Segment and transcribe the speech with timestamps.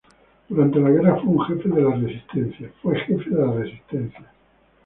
[0.49, 2.73] Durante la guerra fue un jefe de la resistencia.